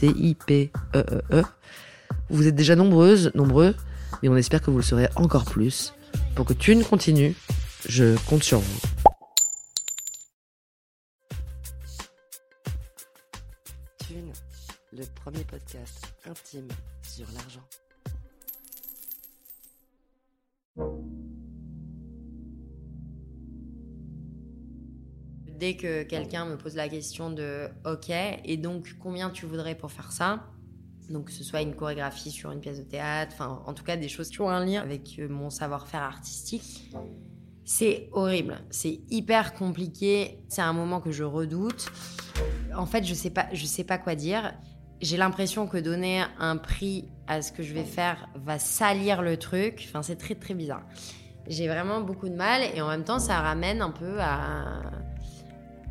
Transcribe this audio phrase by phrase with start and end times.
[0.00, 1.42] T-I-P-E-E-E.
[2.30, 3.74] Vous êtes déjà nombreuses, nombreux,
[4.22, 5.92] mais on espère que vous le serez encore plus.
[6.34, 7.36] Pour que Thune continue,
[7.86, 8.80] je compte sur vous.
[14.06, 14.32] Thune,
[14.92, 16.68] le premier podcast intime
[17.02, 17.66] sur l'argent.
[25.60, 29.90] Dès que quelqu'un me pose la question de OK, et donc combien tu voudrais pour
[29.92, 30.46] faire ça?
[31.10, 33.98] Donc que ce soit une chorégraphie sur une pièce de théâtre, enfin en tout cas
[33.98, 36.90] des choses qui ont un lien avec euh, mon savoir-faire artistique.
[37.62, 41.92] C'est horrible, c'est hyper compliqué, c'est un moment que je redoute.
[42.74, 44.54] En fait, je sais pas, je sais pas quoi dire.
[45.02, 49.36] J'ai l'impression que donner un prix à ce que je vais faire va salir le
[49.36, 49.84] truc.
[49.88, 50.86] Enfin, c'est très très bizarre.
[51.48, 54.80] J'ai vraiment beaucoup de mal et en même temps, ça ramène un peu à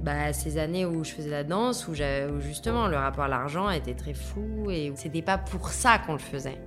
[0.01, 1.93] bah, ces années où je faisais la danse, où,
[2.39, 6.19] justement le rapport à l'argent était très fou et c'était pas pour ça qu'on le
[6.19, 6.57] faisait.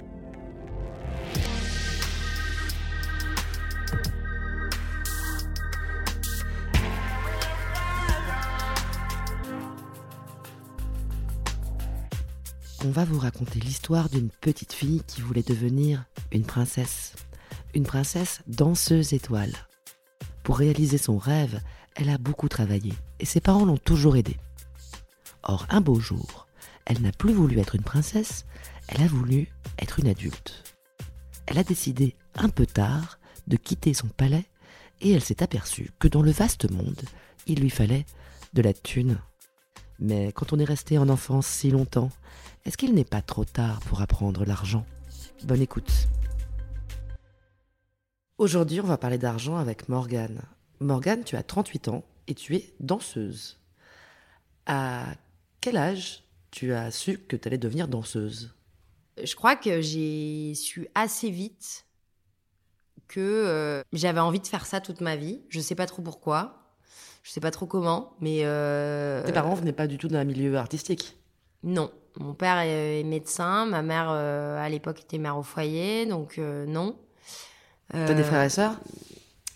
[12.84, 17.15] On va vous raconter l'histoire d'une petite fille qui voulait devenir une princesse.
[17.75, 19.53] Une princesse danseuse étoile.
[20.42, 21.60] Pour réaliser son rêve,
[21.97, 24.36] elle a beaucoup travaillé et ses parents l'ont toujours aidée.
[25.42, 26.47] Or, un beau jour,
[26.86, 28.44] elle n'a plus voulu être une princesse,
[28.88, 29.48] elle a voulu
[29.78, 30.64] être une adulte.
[31.47, 34.44] Elle a décidé, un peu tard, de quitter son palais
[35.00, 37.03] et elle s'est aperçue que dans le vaste monde,
[37.47, 38.06] il lui fallait
[38.53, 39.19] de la thune.
[39.98, 42.10] Mais quand on est resté en enfance si longtemps,
[42.64, 44.86] est-ce qu'il n'est pas trop tard pour apprendre l'argent?
[45.44, 46.09] Bonne écoute.
[48.38, 50.42] Aujourd'hui, on va parler d'argent avec Morgane.
[50.82, 53.59] Morgane, tu as 38 ans et tu es danseuse.
[54.66, 55.06] À
[55.60, 58.54] quel âge tu as su que tu allais devenir danseuse?
[59.22, 61.87] Je crois que j'ai su assez vite
[63.09, 65.41] que euh, j'avais envie de faire ça toute ma vie.
[65.48, 66.72] Je sais pas trop pourquoi,
[67.22, 70.56] je sais pas trop comment, mais euh, Tes parents venaient pas du tout d'un milieu
[70.56, 71.16] artistique?
[71.62, 71.91] Non.
[72.19, 76.98] Mon père est médecin, ma mère euh, à l'époque était mère au foyer, donc non.
[77.91, 78.78] T'as des frères et sœurs?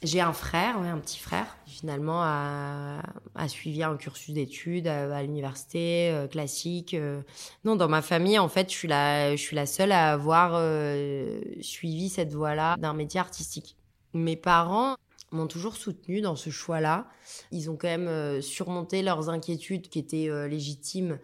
[0.06, 3.02] J'ai un frère, un petit frère, qui finalement a,
[3.48, 6.94] suivi un cursus d'études à, l'université euh, classique.
[6.94, 7.22] euh.
[7.64, 10.52] Non, dans ma famille, en fait, je suis la, je suis la seule à avoir
[10.54, 13.74] euh, suivi cette voie-là d'un métier artistique.
[14.14, 14.94] Mes parents
[15.32, 17.08] m'ont toujours soutenue dans ce choix-là.
[17.50, 21.18] Ils ont quand même surmonté leurs inquiétudes qui étaient légitimes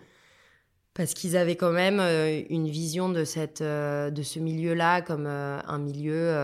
[0.95, 5.27] parce qu'ils avaient quand même euh, une vision de cette euh, de ce milieu-là comme
[5.27, 6.35] euh, un milieu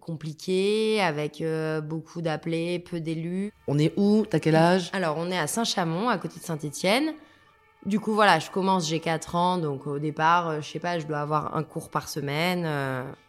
[0.00, 1.42] compliqué avec
[1.82, 3.52] beaucoup d'appelés, peu d'élus.
[3.66, 4.24] On est où?
[4.28, 4.90] T'as quel âge?
[4.92, 7.12] Alors on est à Saint-Chamond, à côté de Saint-Étienne.
[7.86, 11.06] Du coup voilà, je commence, j'ai 4 ans, donc au départ, je sais pas, je
[11.06, 12.66] dois avoir un cours par semaine.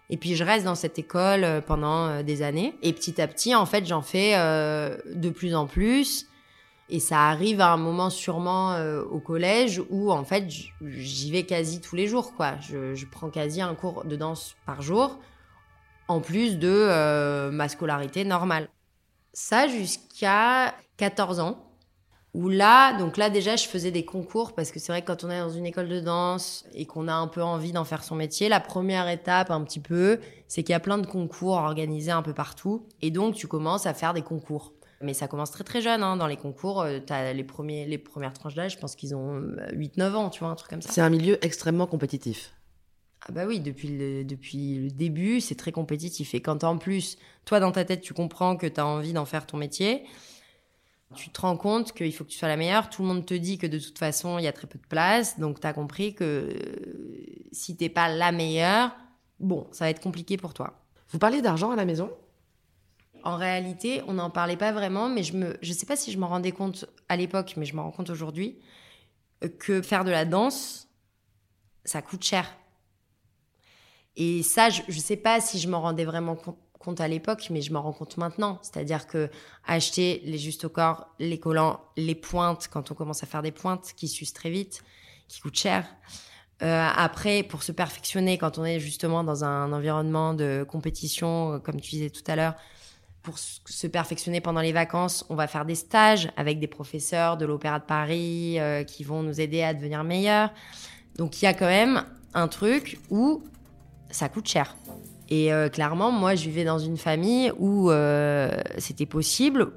[0.10, 2.74] et puis je reste dans cette école pendant des années.
[2.82, 6.29] Et petit à petit, en fait, j'en fais de plus en plus.
[6.92, 10.46] Et ça arrive à un moment sûrement euh, au collège où en fait
[10.82, 12.56] j'y vais quasi tous les jours quoi.
[12.62, 15.20] Je, je prends quasi un cours de danse par jour
[16.08, 18.68] en plus de euh, ma scolarité normale.
[19.34, 21.66] Ça jusqu'à 14 ans
[22.34, 25.24] où là donc là déjà je faisais des concours parce que c'est vrai que quand
[25.24, 28.04] on est dans une école de danse et qu'on a un peu envie d'en faire
[28.04, 31.58] son métier, la première étape un petit peu, c'est qu'il y a plein de concours
[31.58, 34.74] organisés un peu partout et donc tu commences à faire des concours.
[35.02, 36.18] Mais ça commence très très jeune, hein.
[36.18, 37.00] dans les concours, euh,
[37.34, 39.40] les, premiers, les premières tranches d'âge, je pense qu'ils ont
[39.72, 40.92] 8-9 ans, tu vois, un truc comme ça.
[40.92, 42.54] C'est un milieu extrêmement compétitif.
[43.28, 46.34] Ah bah oui, depuis le, depuis le début, c'est très compétitif.
[46.34, 49.26] Et quand en plus, toi dans ta tête, tu comprends que tu as envie d'en
[49.26, 50.06] faire ton métier,
[51.16, 52.90] tu te rends compte qu'il faut que tu sois la meilleure.
[52.90, 54.86] Tout le monde te dit que de toute façon, il y a très peu de
[54.86, 55.40] place.
[55.40, 56.54] Donc tu as compris que euh,
[57.52, 58.92] si t'es pas la meilleure,
[59.40, 60.86] bon, ça va être compliqué pour toi.
[61.10, 62.12] Vous parlez d'argent à la maison?
[63.24, 66.18] En réalité, on n'en parlait pas vraiment, mais je me, je sais pas si je
[66.18, 68.60] m'en rendais compte à l'époque, mais je m'en rends compte aujourd'hui,
[69.60, 70.88] que faire de la danse,
[71.86, 72.56] ça coûte cher.
[74.16, 76.36] Et ça, je, je sais pas si je m'en rendais vraiment
[76.80, 78.60] compte à l'époque, mais je m'en rends compte maintenant.
[78.62, 79.30] C'est-à-dire que
[79.66, 83.52] acheter les justes au corps, les collants, les pointes, quand on commence à faire des
[83.52, 84.82] pointes qui s'usent très vite,
[85.28, 85.86] qui coûtent cher.
[86.62, 91.80] Euh, après, pour se perfectionner, quand on est justement dans un environnement de compétition, comme
[91.80, 92.56] tu disais tout à l'heure,
[93.22, 97.46] pour se perfectionner pendant les vacances, on va faire des stages avec des professeurs de
[97.46, 100.52] l'Opéra de Paris euh, qui vont nous aider à devenir meilleurs.
[101.18, 103.44] Donc il y a quand même un truc où
[104.10, 104.76] ça coûte cher.
[105.30, 109.68] Et euh, clairement, moi, je vivais dans une famille où euh, c'était possible,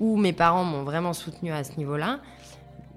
[0.00, 2.20] où mes parents m'ont vraiment soutenu à ce niveau-là.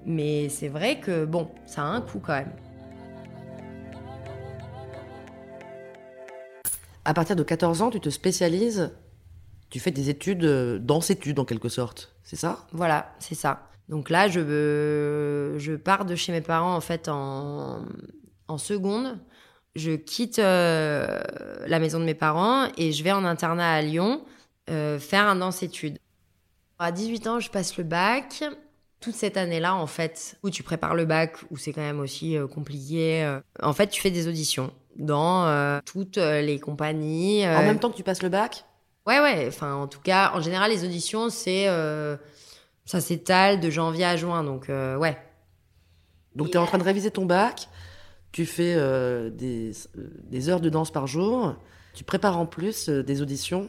[0.04, 2.52] Mais c'est vrai que, bon, ça a un coût quand même.
[7.04, 8.90] À partir de 14 ans, tu te spécialises,
[9.74, 12.64] tu fais des études, euh, danse-études en quelque sorte, c'est ça?
[12.70, 13.66] Voilà, c'est ça.
[13.88, 17.84] Donc là, je, veux- je pars de chez mes parents en fait en,
[18.46, 19.18] en seconde.
[19.74, 21.20] Je quitte euh,
[21.66, 24.24] la maison de mes parents et je vais en internat à Lyon
[24.70, 25.98] euh, faire un danse-études.
[26.78, 28.44] À 18 ans, je passe le bac.
[29.00, 32.36] Toute cette année-là, en fait, où tu prépares le bac, où c'est quand même aussi
[32.38, 37.44] euh, compliqué, euh, en fait, tu fais des auditions dans euh, toutes euh, les compagnies.
[37.44, 38.64] En euh, même temps que tu passes le bac?
[39.06, 39.46] Ouais, ouais.
[39.48, 42.16] Enfin, en tout cas, en général, les auditions, c'est euh,
[42.84, 45.16] ça s'étale de janvier à juin, donc euh, ouais.
[46.34, 47.68] Donc tu es en train de réviser ton bac,
[48.32, 51.54] tu fais euh, des, euh, des heures de danse par jour,
[51.94, 53.68] tu prépares en plus euh, des auditions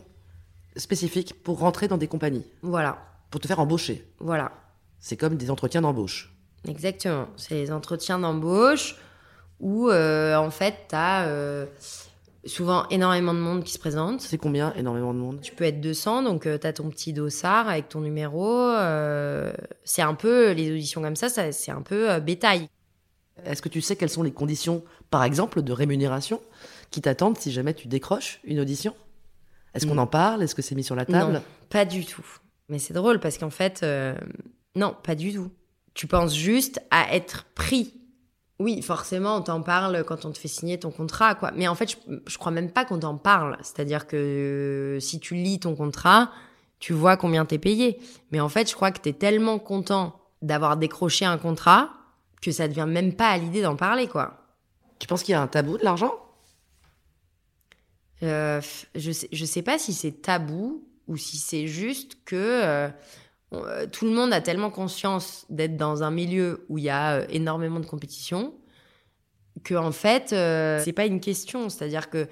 [0.77, 2.97] spécifiques pour rentrer dans des compagnies, Voilà,
[3.29, 4.05] pour te faire embaucher.
[4.19, 4.51] voilà,
[4.99, 6.33] C'est comme des entretiens d'embauche.
[6.67, 7.27] exactement.
[7.37, 8.95] C'est les entretiens d'embauche
[9.59, 11.65] où euh, en fait, t'as euh,
[12.45, 14.21] souvent énormément de monde qui se présente.
[14.21, 15.41] C'est combien Énormément de monde?
[15.41, 18.47] Tu peux être 200, donc euh, t'as ton petit dossard avec ton numéro.
[18.49, 19.51] euh,
[19.83, 22.69] c'est un peu les auditions comme ça, ça c'est un peu euh, bétail.
[23.45, 26.41] Est-ce que tu sais quelles sont les conditions, par exemple, de rémunération
[26.89, 28.95] qui t'attendent si jamais tu décroches une audition?
[29.73, 30.41] Est-ce qu'on en parle?
[30.41, 31.33] Est-ce que c'est mis sur la table?
[31.33, 32.25] Non, pas du tout.
[32.69, 34.15] Mais c'est drôle parce qu'en fait, euh,
[34.75, 35.51] non, pas du tout.
[35.93, 37.93] Tu penses juste à être pris.
[38.59, 41.51] Oui, forcément, on t'en parle quand on te fait signer ton contrat, quoi.
[41.55, 43.57] Mais en fait, je, je crois même pas qu'on t'en parle.
[43.61, 46.31] C'est-à-dire que euh, si tu lis ton contrat,
[46.79, 47.99] tu vois combien t'es payé.
[48.31, 51.91] Mais en fait, je crois que t'es tellement content d'avoir décroché un contrat
[52.41, 54.45] que ça devient même pas à l'idée d'en parler, quoi.
[54.99, 56.13] Tu penses qu'il y a un tabou de l'argent?
[58.23, 58.61] Euh,
[58.95, 62.89] je sais, je sais pas si c'est tabou ou si c'est juste que euh, euh,
[63.91, 67.25] tout le monde a tellement conscience d'être dans un milieu où il y a euh,
[67.29, 68.53] énormément de compétition
[69.63, 71.69] que en fait euh, c'est pas une question.
[71.69, 72.27] C'est-à-dire que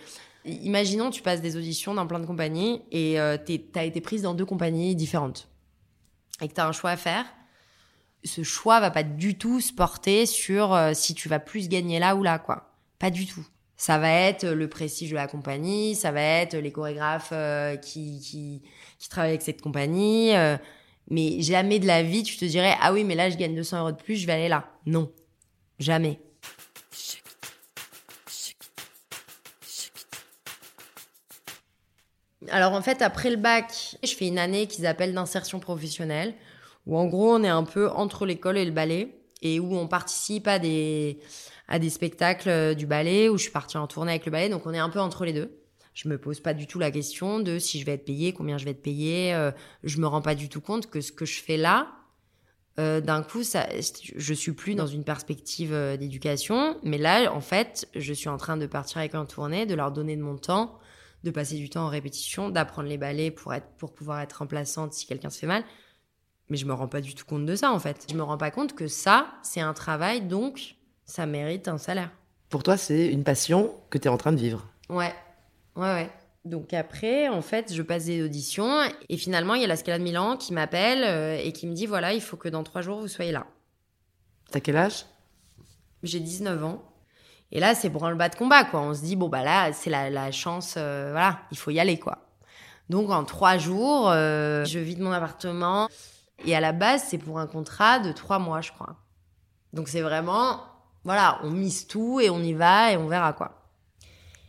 [0.46, 3.38] imaginons tu passes des auditions dans plein de compagnies et euh,
[3.72, 5.48] t'as été prise dans deux compagnies différentes
[6.42, 7.25] et que t'as un choix à faire.
[8.25, 12.00] Ce choix va pas du tout se porter sur euh, si tu vas plus gagner
[12.00, 12.74] là ou là, quoi.
[13.00, 13.46] Pas du tout.
[13.75, 18.62] Ça va être le prestige de la compagnie, ça va être les chorégraphes euh, qui
[19.10, 20.32] travaillent avec cette compagnie.
[21.10, 23.79] Mais jamais de la vie, tu te dirais, ah oui, mais là, je gagne 200
[23.79, 24.69] euros de plus, je vais aller là.
[24.86, 25.12] Non.
[25.79, 26.19] Jamais.
[32.50, 36.36] Alors en fait, après le bac, je fais une année qu'ils appellent d'insertion professionnelle,
[36.86, 39.88] où en gros, on est un peu entre l'école et le ballet, et où on
[39.88, 41.19] participe à des,
[41.67, 44.65] à spectacles euh, du ballet, où je suis partie en tournée avec le ballet, donc
[44.65, 45.62] on est un peu entre les deux.
[45.94, 48.58] Je me pose pas du tout la question de si je vais être payée, combien
[48.58, 49.34] je vais être payée.
[49.34, 49.52] euh,
[49.84, 51.88] je me rends pas du tout compte que ce que je fais là,
[52.80, 53.68] euh, d'un coup, ça,
[54.16, 58.38] je suis plus dans une perspective euh, d'éducation, mais là, en fait, je suis en
[58.38, 60.80] train de partir avec en tournée, de leur donner de mon temps,
[61.24, 64.94] de passer du temps en répétition, d'apprendre les ballets pour être, pour pouvoir être remplaçante
[64.94, 65.64] si quelqu'un se fait mal.
[66.50, 68.08] Mais je me rends pas du tout compte de ça, en fait.
[68.10, 72.10] Je me rends pas compte que ça, c'est un travail, donc ça mérite un salaire.
[72.50, 74.68] Pour toi, c'est une passion que tu es en train de vivre.
[74.90, 75.14] Ouais,
[75.75, 76.10] ouais, ouais.
[76.46, 79.98] Donc après, en fait, je passe des auditions et finalement, il y a la Scala
[79.98, 82.82] de Milan qui m'appelle euh, et qui me dit voilà, il faut que dans trois
[82.82, 83.46] jours, vous soyez là.
[84.51, 85.06] T'as quel âge?
[86.03, 86.84] J'ai 19 ans.
[87.51, 88.82] Et là, c'est pour un bas de combat, quoi.
[88.82, 91.80] On se dit, bon, bah là, c'est la, la chance, euh, voilà, il faut y
[91.80, 92.18] aller, quoi.
[92.89, 95.88] Donc, en trois jours, euh, je vide mon appartement.
[96.46, 98.96] Et à la base, c'est pour un contrat de trois mois, je crois.
[99.72, 100.62] Donc, c'est vraiment
[101.03, 103.62] voilà, on mise tout et on y va et on verra quoi.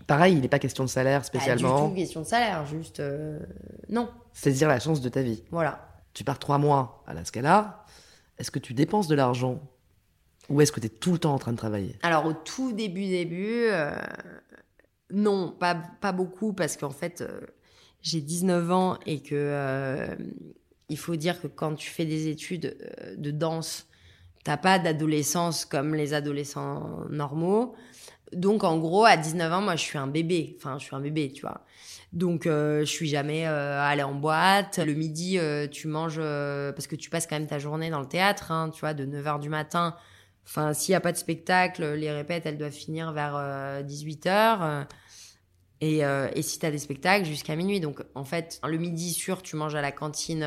[0.06, 1.84] Pareil, il n'est pas question de salaire Pas spécialement.
[1.86, 3.38] du tout question de salaire, juste euh,
[3.88, 4.08] non.
[4.32, 5.42] Saisir la chance de ta vie.
[5.50, 5.88] Voilà.
[6.12, 7.84] Tu pars trois mois à la Scala.
[8.38, 9.60] Est-ce que tu dépenses de l'argent
[10.50, 11.96] ou est-ce que tu es tout le temps en train de travailler?
[12.02, 13.92] Alors au tout début début, euh,
[15.10, 17.40] non, pas, pas beaucoup parce qu'en fait euh,
[18.02, 20.08] j'ai 19 ans et que
[20.90, 22.76] il faut dire que quand tu fais des études
[23.16, 23.86] de danse,
[24.44, 27.74] t'as pas d'adolescence comme les adolescents normaux.
[28.34, 31.00] Donc en gros à 19 ans, moi je suis un bébé, enfin je suis un
[31.00, 31.64] bébé, tu vois.
[32.14, 34.78] Donc euh, je suis jamais euh, allée en boîte.
[34.78, 38.06] Le midi, euh, tu manges parce que tu passes quand même ta journée dans le
[38.06, 39.96] théâtre, hein, tu vois, de 9h du matin
[40.46, 43.32] Enfin, s'il n'y a pas de spectacle, les répètes, elles doivent finir vers
[43.82, 44.84] 18h.
[45.80, 47.80] et, et si tu as des spectacles, jusqu'à minuit.
[47.80, 50.46] Donc, en fait, le midi sûr, tu manges à la cantine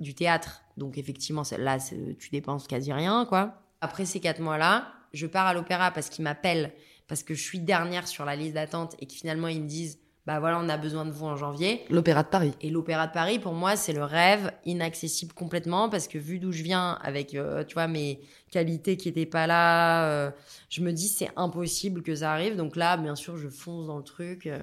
[0.00, 0.62] du théâtre.
[0.76, 1.78] Donc, effectivement, là,
[2.18, 3.62] tu dépenses quasi rien, quoi.
[3.80, 6.72] Après ces quatre mois-là, je pars à l'opéra parce qu'ils m'appellent,
[7.08, 9.98] parce que je suis dernière sur la liste d'attente et que finalement, ils me disent,
[10.26, 11.84] bah voilà, on a besoin de vous en janvier.
[11.90, 12.54] L'Opéra de Paris.
[12.62, 16.50] Et l'Opéra de Paris, pour moi, c'est le rêve inaccessible complètement parce que vu d'où
[16.50, 18.20] je viens, avec, euh, tu vois, mes
[18.50, 20.30] qualités qui n'étaient pas là, euh,
[20.70, 22.56] je me dis c'est impossible que ça arrive.
[22.56, 24.46] Donc là, bien sûr, je fonce dans le truc.
[24.46, 24.58] euh.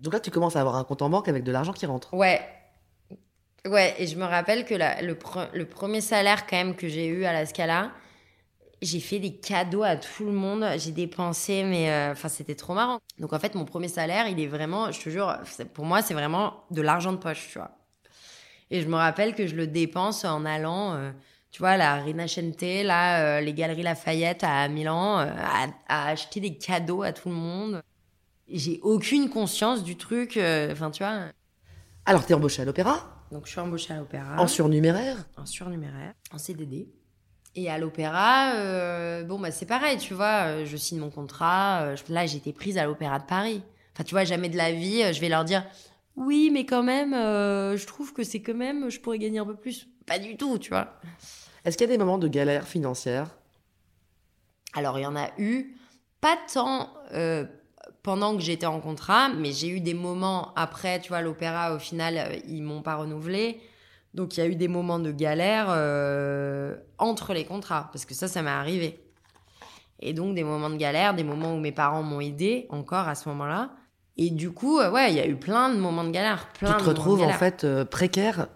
[0.00, 2.12] Donc là, tu commences à avoir un compte en banque avec de l'argent qui rentre.
[2.12, 2.42] Ouais.
[3.66, 6.88] Ouais, et je me rappelle que la- le, pre- le premier salaire quand même que
[6.88, 7.90] j'ai eu à la Scala,
[8.86, 10.64] j'ai fait des cadeaux à tout le monde.
[10.78, 13.00] J'ai dépensé, mais euh, enfin c'était trop marrant.
[13.18, 15.36] Donc en fait, mon premier salaire, il est vraiment, je te jure,
[15.74, 17.72] pour moi, c'est vraiment de l'argent de poche, tu vois.
[18.70, 21.10] Et je me rappelle que je le dépense en allant, euh,
[21.50, 26.40] tu vois, à la Rinascente, là, euh, les Galeries Lafayette à Milan, à, à acheter
[26.40, 27.82] des cadeaux à tout le monde.
[28.48, 30.38] J'ai aucune conscience du truc,
[30.72, 31.26] enfin tu vois.
[32.04, 35.16] Alors, tu es embauché à l'Opéra, Donc je suis embauchée à l'opéra en surnuméraire.
[35.36, 36.88] en surnuméraire, en CDD.
[37.58, 41.82] Et à l'opéra, euh, bon, bah, c'est pareil, tu vois, euh, je signe mon contrat.
[41.84, 43.62] euh, je- là, été prise à l'opéra de Paris.
[43.94, 45.64] Enfin, tu vois, jamais de la vie, je vais leur dire
[46.16, 49.44] oui, mais quand même, euh, je trouve que c'est quand même, je pourrais gagner un
[49.46, 49.86] peu plus.
[50.06, 50.98] Pas du tout, tu vois.
[51.64, 53.28] Est-ce qu'il y a des moments de galère financière?
[54.74, 55.76] Alors, il y en a eu,
[56.20, 57.44] pas tant euh,
[58.02, 61.78] pendant que j'étais en contrat, mais j'ai eu des moments après, tu vois, l'opéra, au
[61.78, 63.60] final, ils m'ont pas renouvelé.
[64.14, 68.14] Donc, il y a eu des moments de galère euh, entre les contrats, parce que
[68.14, 68.98] ça, ça m'est arrivé.
[70.00, 73.14] Et donc, des moments de galère, des moments où mes parents m'ont aidé encore à
[73.14, 73.70] ce moment-là.
[74.18, 76.48] Et du coup, euh, ouais, il y a eu plein de moments de galère.
[76.58, 78.48] Plein Tu te de retrouves en fait euh, précaire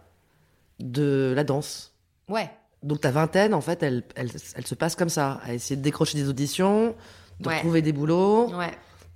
[0.79, 1.95] de la danse.
[2.29, 2.51] Ouais,
[2.83, 5.83] Donc ta vingtaine, en fait, elle, elle, elle se passe comme ça, à essayer de
[5.83, 6.95] décrocher des auditions,
[7.41, 7.59] de Ouais.
[7.59, 8.71] trouver des boulots, ouais.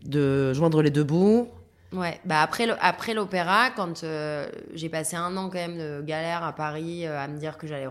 [0.04, 1.48] de joindre les deux bouts.
[1.94, 6.42] Ouais, bah après après l'opéra, quand euh, j'ai passé un an quand même de galère
[6.42, 7.86] à Paris, euh, à me dire que j'allais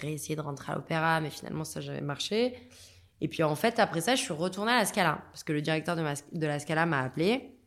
[0.00, 2.54] réessayer de rentrer à l'opéra, mais finalement ça j'avait marché.
[3.20, 5.60] Et puis en fait après ça, je suis retournée à la Scala parce que le
[5.60, 7.58] directeur de, la Scala m'a appelé,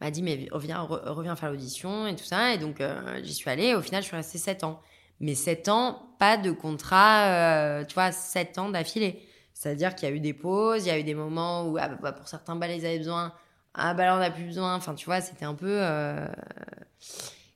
[0.00, 2.54] m'a dit mais reviens re- reviens faire l'audition et tout ça.
[2.54, 3.76] Et donc euh, j'y suis allée.
[3.76, 4.80] Au final, je suis restée 7 ans.
[5.20, 9.22] Mais 7 ans, pas de contrat, tu vois, 7 ans d'affilée.
[9.54, 11.88] C'est-à-dire qu'il y a eu des pauses, il y a eu des moments où ah,
[11.88, 13.34] bah, pour certains balles ils avaient besoin
[13.74, 14.74] ah bah là on a plus besoin.
[14.76, 16.26] Enfin tu vois c'était un peu euh,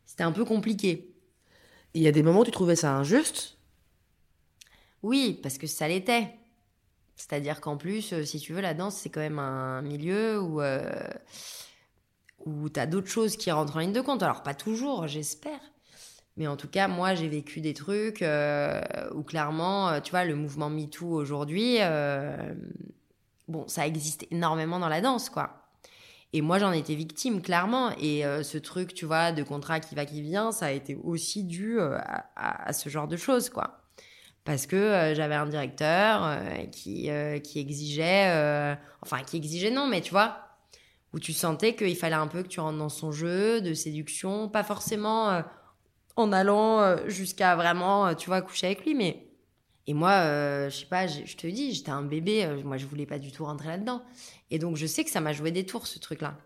[0.05, 1.15] c'était un peu compliqué.
[1.95, 3.59] Il y a des moments où tu trouvais ça injuste?
[5.03, 6.35] oui parce que ça l'était.
[7.17, 9.83] C'est à dire qu'en plus euh, si tu veux la danse c'est quand même un
[9.83, 10.91] milieu où euh,
[12.47, 14.23] où t'as d'autres choses qui rentrent en ligne de compte.
[14.23, 15.61] Alors pas toujours j'espère.
[16.37, 18.83] Mais en tout cas moi j'ai vécu des trucs euh,
[19.15, 22.55] où clairement tu vois le mouvement MeToo aujourd'hui euh,
[23.49, 25.64] bon ça existe énormément dans la danse quoi
[26.37, 27.93] Et moi, j'en étais victime, clairement.
[28.01, 30.97] Et euh, ce truc, tu vois, de contrat qui va, qui vient, ça a été
[30.97, 31.97] aussi dû euh,
[32.35, 33.83] à, ce genre de choses, quoi.
[34.43, 36.41] Parce que euh, j'avais un directeur
[36.73, 37.09] qui,
[37.45, 40.39] qui exigeait, enfin, qui exigeait non, mais tu vois,
[41.13, 44.49] où tu sentais qu'il fallait un peu que tu rentres dans son jeu de séduction,
[44.49, 45.41] pas forcément
[46.17, 49.29] en allant jusqu'à vraiment, tu vois, coucher avec lui, mais
[49.87, 52.87] et moi, euh, je sais pas, je te dis, j'étais un bébé, euh, moi je
[52.87, 54.03] voulais pas du tout rentrer là-dedans.
[54.51, 56.37] Et donc je sais que ça m'a joué des tours ce truc-là.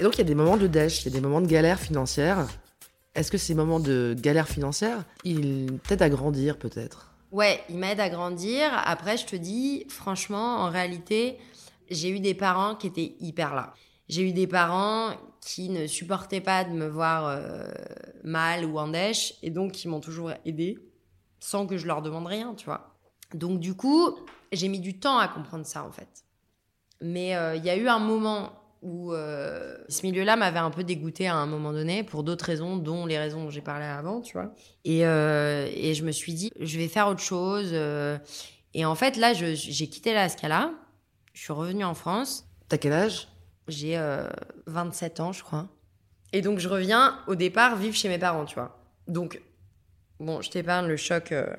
[0.00, 1.46] Et donc il y a des moments de dèche, il y a des moments de
[1.46, 2.48] galère financière.
[3.14, 7.12] Est-ce que ces moments de galère financière, ils t'aident à grandir peut-être?
[7.30, 8.70] Ouais, il m'aide à grandir.
[8.84, 11.38] Après, je te dis, franchement, en réalité,
[11.90, 13.74] j'ai eu des parents qui étaient hyper là.
[14.08, 17.66] J'ai eu des parents qui ne supportaient pas de me voir euh,
[18.24, 20.78] mal ou en dèche, et donc qui m'ont toujours aidé,
[21.40, 22.98] sans que je leur demande rien, tu vois.
[23.34, 24.16] Donc du coup,
[24.52, 26.24] j'ai mis du temps à comprendre ça, en fait.
[27.00, 30.84] Mais euh, il y a eu un moment où euh, ce milieu-là m'avait un peu
[30.84, 34.20] dégoûté à un moment donné pour d'autres raisons, dont les raisons dont j'ai parlé avant,
[34.20, 34.54] tu vois.
[34.84, 37.74] Et, et je me suis dit, je vais faire autre chose.
[38.74, 40.72] et en fait, là, j'ai quitté la Scala.
[41.34, 42.46] Je suis revenue en France.
[42.68, 43.28] T'as quel âge?
[43.68, 44.28] J'ai euh,
[44.66, 45.68] 27 ans, je crois.
[46.32, 48.78] Et donc, je reviens au départ vivre chez mes parents, tu vois.
[49.08, 49.40] Donc,
[50.18, 51.32] bon, je t'épargne le choc.
[51.32, 51.54] euh,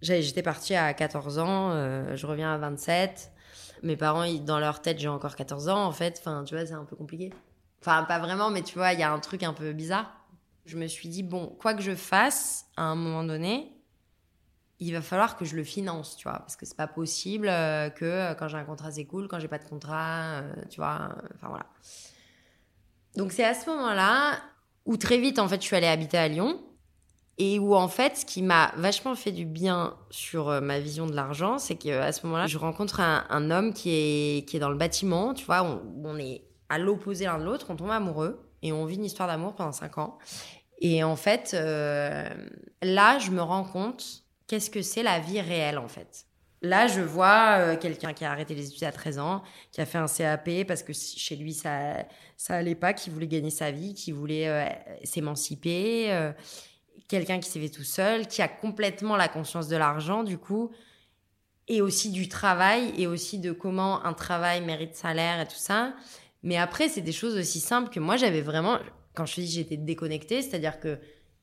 [0.00, 3.32] J'étais partie à 14 ans, euh, je reviens à 27.
[3.82, 6.16] Mes parents, dans leur tête, j'ai encore 14 ans, en fait.
[6.20, 7.32] Enfin, tu vois, c'est un peu compliqué.
[7.80, 10.12] Enfin, pas vraiment, mais tu vois, il y a un truc un peu bizarre.
[10.66, 13.72] Je me suis dit, bon, quoi que je fasse, à un moment donné,
[14.80, 17.90] il va falloir que je le finance, tu vois, parce que c'est pas possible euh,
[17.90, 20.76] que euh, quand j'ai un contrat c'est cool, quand j'ai pas de contrat, euh, tu
[20.76, 21.66] vois, enfin voilà.
[23.16, 24.38] Donc c'est à ce moment-là
[24.84, 26.62] où très vite en fait je suis allée habiter à Lyon
[27.38, 31.14] et où en fait ce qui m'a vachement fait du bien sur ma vision de
[31.14, 34.76] l'argent, c'est qu'à ce moment-là je rencontre un, homme qui est qui est dans le
[34.76, 38.84] bâtiment, tu vois, on, est à l'opposé l'un de l'autre, on tombe amoureux et on
[38.86, 40.18] vit une histoire d'amour pendant cinq ans.
[40.80, 45.88] Et en fait, là, je me rends compte qu'est-ce que c'est la vie réelle, en
[45.88, 46.26] fait?
[46.60, 49.86] Là, je vois euh, quelqu'un qui a arrêté les études à 13 ans, qui a
[49.86, 52.04] fait un CAP parce que chez lui, ça,
[52.36, 54.66] ça allait pas, qui voulait gagner sa vie, qui voulait euh,
[55.04, 56.10] s'émanciper.
[56.12, 56.32] euh,
[57.06, 60.72] quelqu'un qui s'est fait tout seul, qui a complètement la conscience de l'argent, du coup,
[61.68, 65.94] et aussi du travail, et aussi de comment un travail mérite salaire et tout ça.
[66.42, 68.78] Mais après, c'est des choses aussi simples que moi, j'avais vraiment,
[69.14, 70.98] quand je dis j'étais déconnectée, c'est-à-dire que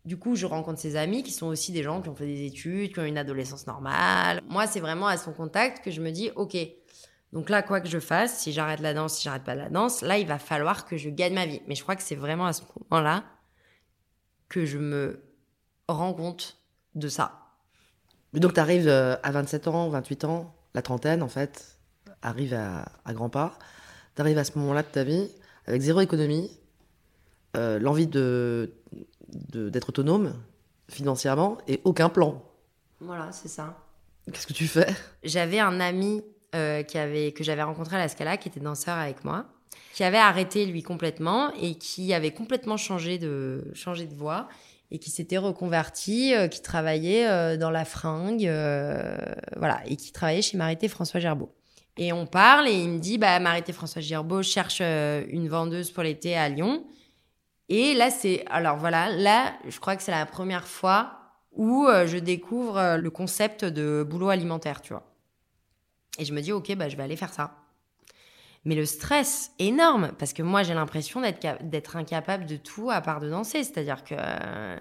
[0.05, 2.45] du coup, je rencontre ses amis qui sont aussi des gens qui ont fait des
[2.45, 4.41] études, qui ont une adolescence normale.
[4.47, 6.55] Moi, c'est vraiment à son contact que je me dis, OK,
[7.33, 10.01] donc là, quoi que je fasse, si j'arrête la danse, si j'arrête pas la danse,
[10.01, 11.61] là, il va falloir que je gagne ma vie.
[11.67, 13.23] Mais je crois que c'est vraiment à ce moment-là
[14.47, 15.21] que je me
[15.87, 16.57] rends compte
[16.93, 17.41] de ça.
[18.33, 21.77] Donc t'arrives euh, à 27 ans, 28 ans, la trentaine en fait,
[22.21, 23.57] arrive à, à grands pas.
[24.13, 25.29] T'arrives à ce moment-là de ta vie
[25.65, 26.51] avec zéro économie,
[27.57, 28.73] euh, l'envie de-
[29.29, 30.33] d'être autonome
[30.89, 32.41] financièrement et aucun plan.
[32.99, 33.77] Voilà, c'est ça.
[34.31, 34.87] Qu'est-ce que tu fais?
[35.23, 36.23] J'avais un ami
[36.55, 39.45] euh, qui avait, que j'avais rencontré à la Scala, qui était danseur avec moi,
[39.93, 44.47] qui avait arrêté lui complètement et qui avait complètement changé de, changé de voie
[44.91, 48.49] et qui s'était reconverti, euh, qui travaillait euh, dans la fringue,
[49.57, 51.53] voilà, et qui travaillait chez Marité François Gerbeau.
[51.97, 56.03] Et on parle et il me dit, bah, Marité François Gerbeau cherche une vendeuse pour
[56.03, 56.85] l'été à Lyon.
[57.69, 61.19] Et là, c'est, alors voilà, là, je crois que c'est la première fois
[61.51, 65.03] où euh, je découvre euh, le concept de boulot alimentaire, tu vois.
[66.19, 67.55] Et je me dis, ok, bah, je vais aller faire ça.
[68.65, 72.89] Mais le stress, énorme, parce que moi, j'ai l'impression d'être, ca- d'être incapable de tout
[72.89, 73.63] à part de danser.
[73.63, 74.15] C'est-à-dire que.
[74.17, 74.77] euh,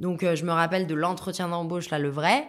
[0.00, 2.48] Donc, je me rappelle de l'entretien d'embauche, là, le vrai,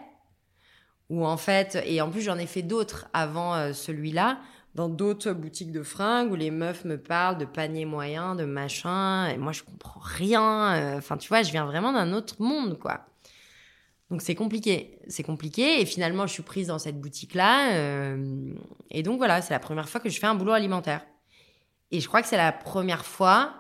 [1.10, 4.40] où en fait, et en plus, j'en ai fait d'autres avant celui-là,
[4.80, 9.28] dans d'autres boutiques de fringues, où les meufs me parlent de panier moyen, de machin,
[9.28, 10.74] et moi, je comprends rien.
[10.76, 13.06] euh, Enfin, tu vois, je viens vraiment d'un autre monde, quoi.
[14.10, 18.16] Donc c'est compliqué, c'est compliqué et finalement je suis prise dans cette boutique là
[18.90, 21.06] et donc voilà c'est la première fois que je fais un boulot alimentaire
[21.92, 23.54] et je crois que c'est la première fois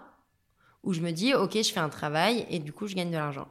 [0.81, 3.15] où je me dis ok je fais un travail et du coup je gagne de
[3.17, 3.47] l'argent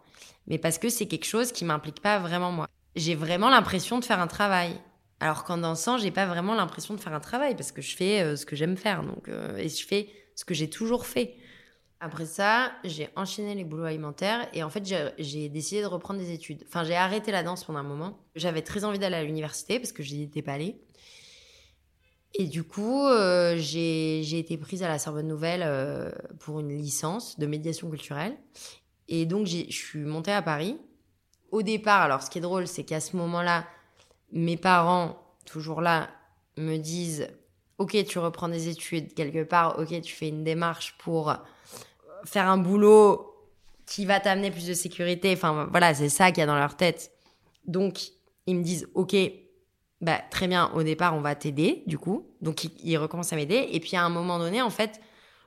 [0.49, 4.05] mais parce que c'est quelque chose qui m'implique pas vraiment moi j'ai vraiment l'impression de
[4.05, 4.73] faire un travail
[5.21, 8.23] alors qu'en dansant j'ai pas vraiment l'impression de faire un travail parce que je fais
[8.23, 11.37] euh, ce que j'aime faire donc euh, et je fais ce que j'ai toujours fait
[12.01, 14.87] après ça, j'ai enchaîné les boulots alimentaires et en fait,
[15.19, 16.63] j'ai- décidé de reprendre des études.
[16.69, 18.21] Enfin, j'ai arrêté la danse pendant un moment.
[18.37, 20.81] J'avais très envie d'aller à l'université parce que je n'y étais pas allée.
[22.35, 27.47] Et du coup, euh, j'ai été prise à la Sorbonne Nouvelle pour une licence de
[27.47, 28.37] médiation culturelle.
[29.09, 30.79] Et donc, je suis montée à Paris.
[31.51, 33.67] Au départ, alors ce qui est drôle, c'est qu'à ce moment-là,
[34.33, 36.09] mes parents, toujours là,
[36.57, 37.29] me disent
[37.79, 41.33] Ok, tu reprends des études quelque part, ok, tu fais une démarche pour
[42.25, 43.29] faire un boulot
[43.87, 45.33] qui va t'amener plus de sécurité.
[45.33, 47.13] Enfin, voilà, c'est ça qu'il y a dans leur tête.
[47.67, 48.01] Donc,
[48.47, 49.17] ils me disent, OK,
[50.01, 52.27] bah, très bien, au départ, on va t'aider, du coup.
[52.41, 53.69] Donc, ils, recommencent à m'aider.
[53.73, 55.01] Et puis, à un moment donné, en fait,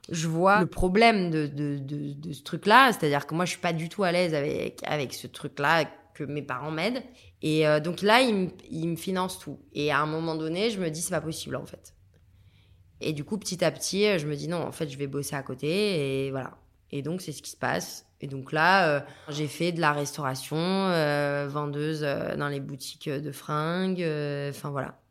[0.10, 2.92] je vois le problème de, de, de, de ce truc-là.
[2.94, 6.24] C'est-à-dire que moi, je suis pas du tout à l'aise avec, avec ce truc-là, que
[6.24, 7.04] mes parents m'aident.
[7.42, 9.60] Et euh, donc là, ils me, financent tout.
[9.74, 11.94] Et à un moment donné, je me dis, c'est pas possible, en fait.
[13.00, 15.36] Et du coup, petit à petit, je me dis non, en fait, je vais bosser
[15.36, 16.58] à côté et voilà.
[16.92, 18.06] Et donc, c'est ce qui se passe.
[18.20, 19.00] Et donc là, euh,
[19.30, 24.70] j'ai fait de la restauration, euh, vendeuse euh, dans les boutiques de fringues, euh, enfin
[24.70, 25.02] voilà.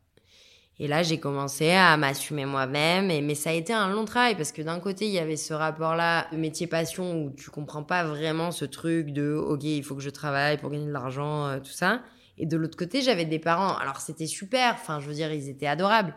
[0.81, 3.05] Et là, j'ai commencé à m'assumer moi-même.
[3.05, 5.53] Mais ça a été un long travail parce que d'un côté, il y avait ce
[5.53, 10.01] rapport-là de métier-passion où tu comprends pas vraiment ce truc de OK, il faut que
[10.01, 12.01] je travaille pour gagner de l'argent, euh, tout ça.
[12.37, 13.75] Et de l'autre côté, j'avais des parents.
[13.77, 14.73] Alors, c'était super.
[14.73, 16.15] Enfin, je veux dire, ils étaient adorables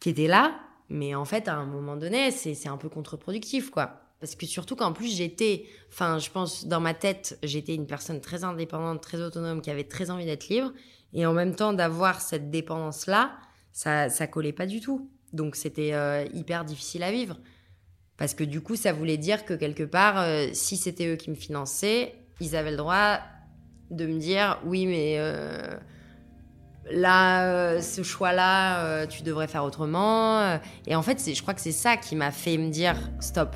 [0.00, 0.58] qui étaient là,
[0.90, 4.00] Mais en fait, à un moment donné, c'est un peu contre-productif, quoi.
[4.20, 8.20] Parce que surtout qu'en plus, j'étais, enfin, je pense, dans ma tête, j'étais une personne
[8.20, 10.72] très indépendante, très autonome, qui avait très envie d'être libre.
[11.12, 13.36] Et en même temps, d'avoir cette dépendance-là,
[13.72, 15.10] ça, ça collait pas du tout.
[15.32, 17.36] Donc, c'était euh, hyper difficile à vivre.
[18.16, 21.30] Parce que du coup, ça voulait dire que quelque part, euh, si c'était eux qui
[21.30, 23.20] me finançaient, ils avaient le droit
[23.90, 25.76] de me dire oui, mais euh,
[26.90, 30.58] là, ce choix-là, tu devrais faire autrement.
[30.86, 33.54] Et en fait, je crois que c'est ça qui m'a fait me dire stop.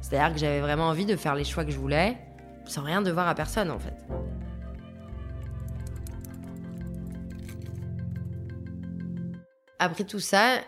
[0.00, 2.16] C'est-à-dire que j'avais vraiment envie de faire les choix que je voulais,
[2.64, 3.94] sans rien devoir à personne en fait.
[9.78, 10.60] Après tout ça,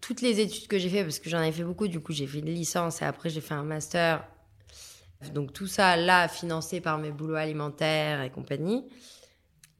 [0.00, 2.26] toutes les études que j'ai fait, parce que j'en ai fait beaucoup, du coup j'ai
[2.26, 4.24] fait une licence et après j'ai fait un master.
[5.34, 8.84] Donc tout ça là, financé par mes boulots alimentaires et compagnie.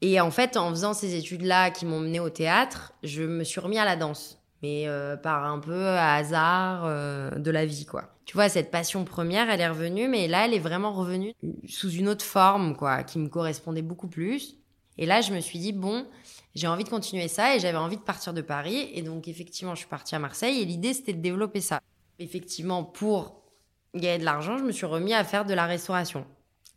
[0.01, 3.59] Et en fait, en faisant ces études-là qui m'ont mené au théâtre, je me suis
[3.59, 8.15] remis à la danse mais euh, par un peu hasard euh, de la vie, quoi.
[8.25, 11.33] Tu vois, cette passion première, elle est revenue, mais là, elle est vraiment revenue
[11.67, 14.57] sous une autre forme, quoi, qui me correspondait beaucoup plus.
[14.97, 16.05] Et là, je me suis dit, bon,
[16.53, 18.89] j'ai envie de continuer ça et j'avais envie de partir de Paris.
[18.93, 21.81] Et donc, effectivement, je suis partie à Marseille et l'idée, c'était de développer ça.
[22.19, 23.40] Effectivement, pour
[23.95, 26.25] gagner de l'argent, je me suis remis à faire de la restauration.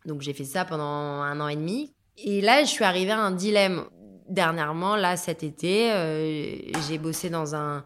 [0.05, 1.93] Donc, j'ai fait ça pendant un an et demi.
[2.17, 3.85] Et là, je suis arrivée à un dilemme
[4.29, 7.83] dernièrement, là, cet été, euh, j'ai bossé dans un,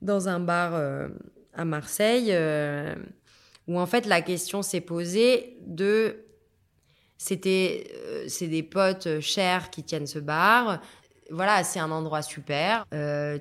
[0.00, 1.08] dans un bar euh,
[1.54, 2.94] à Marseille euh,
[3.68, 6.24] où en fait la question s'est posée de
[7.18, 7.86] c'était
[8.26, 10.82] c'est des potes chers qui tiennent ce bar.
[11.30, 12.84] Voilà, c'est un endroit super.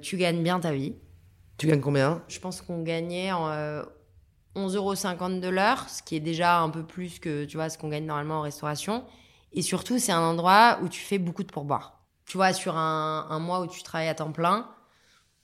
[0.02, 0.94] tu gagnes bien ta vie.
[1.58, 2.24] Tu gagnes combien?
[2.28, 3.50] Je pense qu'on gagnait en
[4.56, 7.78] 11,50 euros de l'heure, ce qui est déjà un peu plus que tu vois ce
[7.78, 9.06] qu'on gagne normalement en restauration.
[9.54, 13.40] Et surtout, c'est un endroit où tu fais beaucoup de pourboire tu vois, sur un,
[13.40, 14.74] mois où tu travailles à temps plein,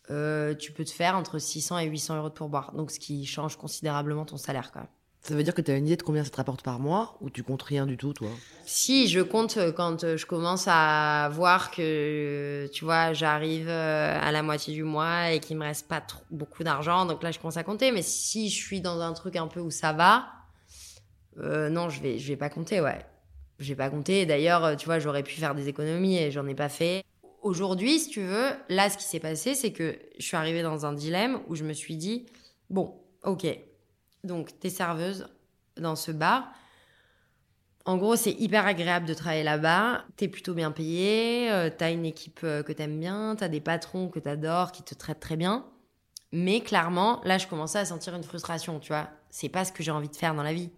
[0.09, 2.71] euh, tu peux te faire entre 600 et 800 euros de pourboire.
[2.73, 4.89] Donc, ce qui change considérablement ton salaire, quand même.
[5.21, 7.17] Ça veut dire que tu as une idée de combien ça te rapporte par mois
[7.19, 8.29] ou tu comptes rien du tout, toi?
[8.65, 14.31] Si, je compte euh, quand euh, je commence à voir que, tu vois, j'arrive à
[14.31, 17.05] la moitié du mois et qu'il me reste pas trop, beaucoup d'argent.
[17.05, 17.91] Donc là, je commence à compter.
[17.91, 20.27] Mais si je suis dans un truc un peu où ça va,
[21.35, 23.05] non, je vais, je vais pas compter, ouais.
[23.59, 24.25] J'ai pas compté.
[24.25, 27.03] D'ailleurs, euh, tu vois, j'aurais pu faire des économies et j'en ai pas fait.
[27.41, 30.85] Aujourd'hui, si tu veux, là, ce qui s'est passé, c'est que je suis arrivée dans
[30.85, 32.25] un dilemme où je me suis dit,
[32.69, 33.47] bon, ok,
[34.27, 35.27] donc t'es serveuse
[35.77, 36.51] dans ce bar.
[37.85, 40.03] En gros, c'est hyper agréable de travailler là-bas.
[40.17, 44.09] T'es plutôt bien payé, euh, t'as une équipe euh, que t'aimes bien, t'as des patrons
[44.09, 45.65] que t'adores, qui te traitent très bien.
[46.33, 49.07] Mais clairement, là, je commençais à sentir une frustration, tu vois.
[49.29, 50.69] C'est pas ce que j'ai envie de faire dans la vie.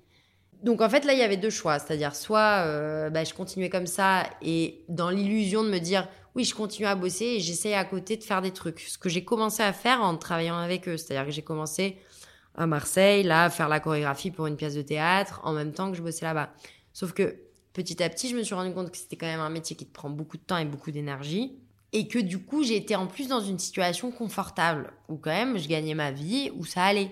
[0.64, 3.70] Donc en fait là il y avait deux choix, c'est-à-dire soit euh, bah, je continuais
[3.70, 7.76] comme ça et dans l'illusion de me dire oui je continue à bosser et j'essaye
[7.76, 8.82] à côté de faire des trucs.
[8.82, 11.98] Ce que j'ai commencé à faire en travaillant avec eux, c'est-à-dire que j'ai commencé
[12.60, 15.98] à Marseille là faire la chorégraphie pour une pièce de théâtre en même temps que
[15.98, 16.52] je bossais là-bas.
[16.94, 17.38] Sauf que
[17.74, 19.86] petit à petit je me suis rendu compte que c'était quand même un métier qui
[19.86, 21.58] te prend beaucoup de temps et beaucoup d'énergie
[21.94, 25.68] et que du coup été en plus dans une situation confortable où quand même je
[25.68, 27.12] gagnais ma vie où ça allait.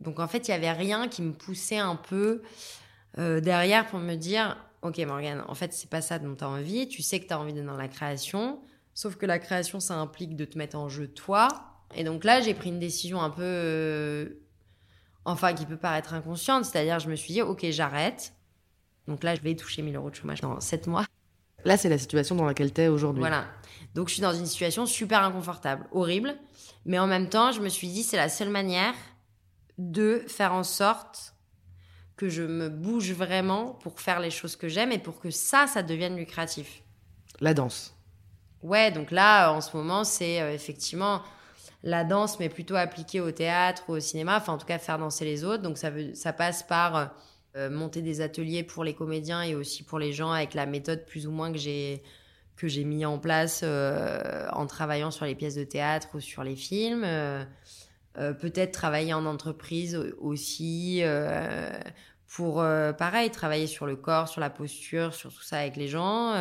[0.00, 2.42] Donc en fait, il y avait rien qui me poussait un peu
[3.18, 6.48] euh, derrière pour me dire Ok, Morgane, en fait, c'est pas ça dont tu as
[6.48, 6.86] envie.
[6.86, 8.60] Tu sais que tu as envie d'être dans la création.
[8.94, 11.48] Sauf que la création, ça implique de te mettre en jeu toi.
[11.96, 13.42] Et donc là, j'ai pris une décision un peu.
[13.42, 14.28] Euh,
[15.24, 16.64] enfin, qui peut paraître inconsciente.
[16.64, 18.32] C'est-à-dire, je me suis dit Ok, j'arrête.
[19.06, 21.06] Donc là, je vais toucher 1000 euros de chômage dans 7 mois.
[21.64, 23.20] Là, c'est la situation dans laquelle tu es aujourd'hui.
[23.20, 23.44] Voilà.
[23.94, 26.36] Donc, je suis dans une situation super inconfortable, horrible.
[26.84, 28.94] Mais en même temps, je me suis dit, c'est la seule manière
[29.76, 31.34] de faire en sorte
[32.16, 35.66] que je me bouge vraiment pour faire les choses que j'aime et pour que ça,
[35.66, 36.82] ça devienne lucratif.
[37.40, 37.94] La danse.
[38.62, 41.22] Ouais, donc là, en ce moment, c'est euh, effectivement
[41.82, 44.98] la danse, mais plutôt appliquée au théâtre ou au cinéma, enfin en tout cas faire
[44.98, 45.62] danser les autres.
[45.62, 47.14] Donc ça, veut, ça passe par
[47.56, 51.04] euh, monter des ateliers pour les comédiens et aussi pour les gens avec la méthode
[51.06, 52.02] plus ou moins que j'ai
[52.56, 56.42] que j'ai mis en place euh, en travaillant sur les pièces de théâtre ou sur
[56.42, 57.04] les films.
[57.04, 57.44] Euh,
[58.14, 61.02] peut-être travailler en entreprise aussi
[62.26, 66.34] pour, pareil, travailler sur le corps, sur la posture, sur tout ça avec les gens.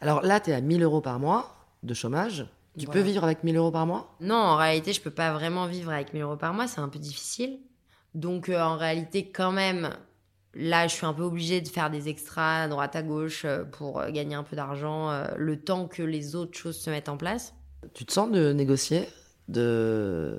[0.00, 2.46] Alors là, tu es à 1000 euros par mois de chômage.
[2.78, 4.16] Tu peux vivre avec 1000 euros par mois?
[4.20, 6.88] Non, en réalité, je peux pas vraiment vivre avec 1000 euros par mois, c'est un
[6.88, 7.58] peu difficile.
[8.14, 9.90] Donc en réalité, quand même,
[10.54, 14.02] là, je suis un peu obligée de faire des extras à droite à gauche pour
[14.06, 17.54] gagner un peu d'argent le temps que les autres choses se mettent en place.
[17.94, 19.08] Tu te sens de négocier,
[19.48, 20.38] de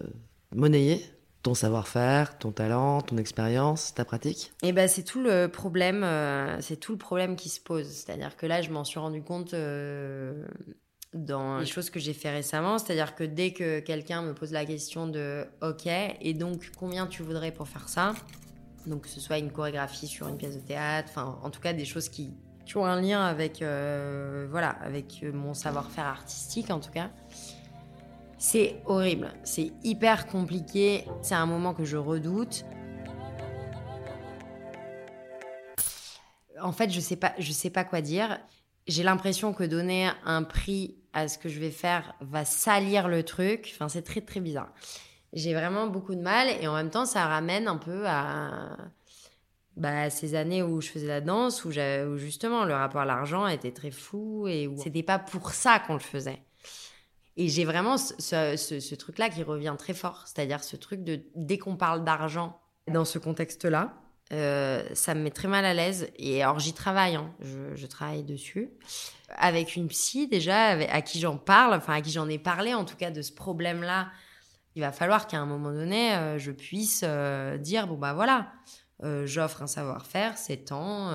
[0.55, 1.03] monnayer
[1.43, 4.53] ton savoir-faire, ton talent, ton expérience, ta pratique?
[4.63, 7.85] Eh ben c'est tout le problème, euh, c'est tout le problème qui se pose.
[7.85, 10.45] C'est-à-dire que là, je m'en suis rendu compte euh,
[11.13, 12.77] dans les choses que j'ai fait récemment.
[12.77, 17.23] C'est-à-dire que dès que quelqu'un me pose la question de OK, et donc combien tu
[17.23, 18.13] voudrais pour faire ça?
[18.87, 21.73] Donc que ce soit une chorégraphie sur une pièce de théâtre, enfin en tout cas
[21.73, 22.33] des choses qui,
[22.65, 27.09] qui ont un lien avec, euh, voilà, avec mon savoir-faire artistique en tout cas.
[28.37, 32.65] C'est horrible, c'est hyper compliqué, c'est un moment que je redoute.
[36.61, 38.39] En fait, je sais pas, je sais pas quoi dire.
[38.85, 43.23] J'ai l'impression que donner un prix à ce que je vais faire va salir le
[43.23, 43.71] truc.
[43.73, 44.71] Enfin, c'est très très bizarre.
[45.33, 48.77] J'ai vraiment beaucoup de mal et en même temps, ça ramène un peu à
[49.77, 51.71] bah, ces années où je faisais la danse, où,
[52.17, 55.93] justement le rapport à l'argent était très fou et où c'était pas pour ça qu'on
[55.93, 56.41] le faisait.
[57.35, 61.21] Et j'ai vraiment ce, ce, ce truc-là qui revient très fort, c'est-à-dire ce truc de
[61.35, 64.02] dès qu'on parle d'argent dans ce contexte-là,
[64.33, 66.09] euh, ça me met très mal à l'aise.
[66.17, 67.31] Et alors j'y travaille, hein.
[67.75, 68.69] je, travaille dessus.
[69.29, 72.85] Avec une psy déjà, à qui j'en parle, enfin à qui j'en ai parlé en
[72.85, 74.11] tout cas de ce problème-là.
[74.75, 78.51] Il va falloir qu'à un moment donné, euh, je puisse euh, dire, bon bah voilà,
[79.25, 81.11] j'offre un savoir-faire, c'est temps.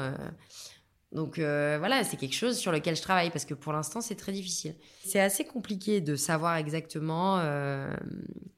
[1.11, 4.33] Donc voilà, c'est quelque chose sur lequel je travaille parce que pour l'instant c'est très
[4.33, 4.75] difficile.
[5.05, 7.43] C'est assez compliqué de savoir exactement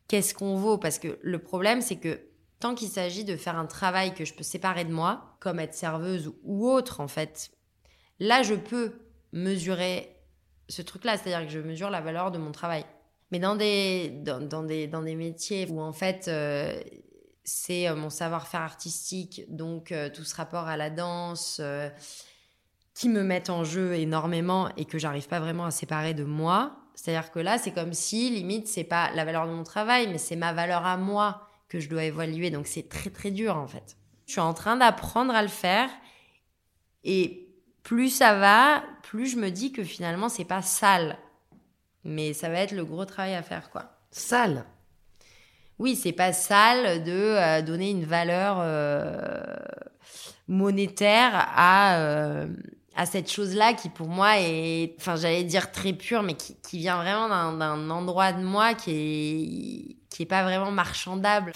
[0.08, 2.18] qu'est-ce qu'on vaut parce que le problème c'est que
[2.60, 5.74] tant qu'il s'agit de faire un travail que je peux séparer de moi, comme être
[5.74, 7.50] serveuse ou autre en fait,
[8.20, 8.92] là je peux
[9.32, 10.16] mesurer
[10.68, 12.84] ce truc-là, c'est-à-dire que je mesure la valeur de mon travail.
[13.32, 16.80] Mais dans des, dans, des, dans des métiers où en fait euh,
[17.44, 21.60] c'est euh, mon savoir-faire artistique, donc euh, tout ce rapport à la danse,
[22.94, 26.76] qui me mettent en jeu énormément et que j'arrive pas vraiment à séparer de moi.
[26.94, 30.18] C'est-à-dire que là, c'est comme si, limite, c'est pas la valeur de mon travail, mais
[30.18, 32.50] c'est ma valeur à moi que je dois évaluer.
[32.50, 33.96] Donc c'est très très dur en fait.
[34.26, 35.88] Je suis en train d'apprendre à le faire
[37.04, 37.48] et
[37.83, 41.16] plus ça va, plus je me dis que finalement c'est pas sale.
[42.04, 43.96] Mais ça va être le gros travail à faire quoi.
[44.11, 44.66] Sale?
[45.78, 49.42] Oui, c'est pas sale de euh, donner une valeur euh,
[50.46, 52.46] monétaire à, euh,
[52.96, 56.78] à cette chose-là qui pour moi est, enfin j'allais dire très pure, mais qui, qui
[56.78, 61.54] vient vraiment d'un endroit de moi qui est qui est pas vraiment marchandable.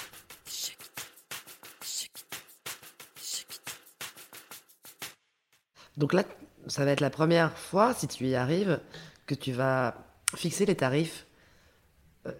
[5.98, 6.24] Donc là,
[6.66, 8.81] ça va être la première fois, si tu y arrives,
[9.27, 9.94] que tu vas
[10.35, 11.27] fixer les tarifs
[12.24, 12.33] euh,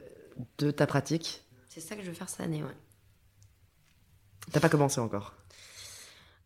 [0.57, 1.43] de ta pratique.
[1.69, 2.77] C'est ça que je veux faire cette année, ouais.
[4.51, 5.35] T'as pas commencé encore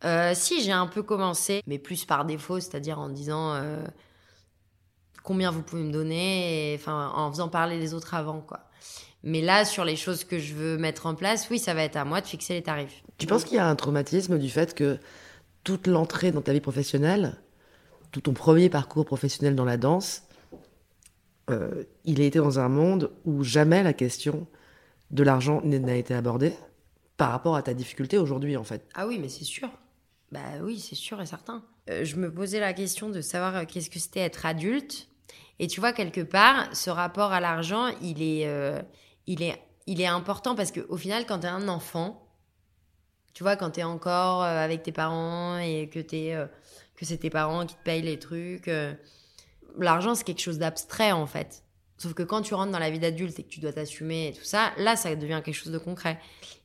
[0.05, 3.87] euh, Si, j'ai un peu commencé, mais plus par défaut, c'est-à-dire en disant euh,
[5.23, 8.68] combien vous pouvez me donner, et, enfin en faisant parler les autres avant, quoi.
[9.25, 11.97] Mais là, sur les choses que je veux mettre en place, oui, ça va être
[11.97, 13.03] à moi de fixer les tarifs.
[13.19, 14.99] Tu penses qu'il y a un traumatisme du fait que
[15.65, 17.37] toute l'entrée dans ta vie professionnelle,
[18.13, 20.23] tout ton premier parcours professionnel dans la danse,
[21.51, 24.47] euh, il a été dans un monde où jamais la question
[25.11, 26.53] de l'argent n'a été abordée
[27.17, 28.87] par rapport à ta difficulté aujourd'hui, en fait.
[28.95, 29.69] Ah oui, mais c'est sûr.
[30.31, 31.65] Bah oui, c'est sûr et certain.
[31.91, 35.09] Euh, je me posais la question de savoir euh, qu'est-ce que c'était être adulte.
[35.59, 38.47] Et tu vois, quelque part, ce rapport à l'argent, il est,
[39.29, 42.27] il est, important parce qu'au final, quand tu es un enfant,
[43.35, 46.47] tu vois, quand tu es encore euh, avec tes parents et euh,
[46.97, 48.95] que c'est tes parents qui te payent les trucs, euh,
[49.79, 51.63] l'argent, c'est quelque chose d'abstrait en fait.
[51.99, 54.33] Sauf que quand tu rentres dans la vie d'adulte et que tu dois t'assumer et
[54.33, 56.19] tout ça, là, ça devient quelque chose de concret.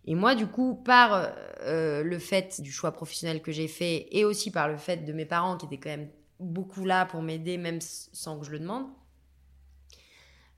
[0.06, 1.34] Et moi, du coup, par
[1.66, 5.26] le fait du choix professionnel que j'ai fait et aussi par le fait de mes
[5.26, 8.86] parents qui étaient quand même beaucoup là pour m'aider, même sans que je le demande,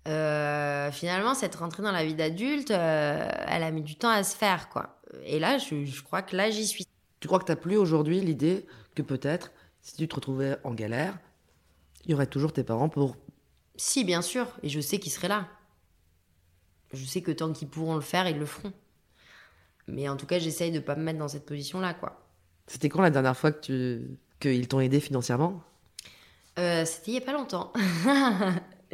[0.07, 4.23] euh, finalement, cette rentrée dans la vie d'adulte, euh, elle a mis du temps à
[4.23, 4.99] se faire, quoi.
[5.23, 6.85] Et là, je, je crois que là, j'y suis.
[7.19, 8.65] Tu crois que t'as plus aujourd'hui l'idée
[8.95, 11.17] que peut-être, si tu te retrouvais en galère,
[12.05, 13.17] il y aurait toujours tes parents pour...
[13.77, 14.47] Si, bien sûr.
[14.61, 15.47] Et je sais qu'ils seraient là.
[16.93, 18.71] Je sais que tant qu'ils pourront le faire, ils le feront.
[19.87, 22.21] Mais en tout cas, j'essaye de pas me mettre dans cette position-là, quoi.
[22.67, 24.19] C'était quand la dernière fois que tu...
[24.39, 25.63] qu'ils t'ont aidé financièrement?
[26.57, 27.73] Euh, C'était il y a pas longtemps.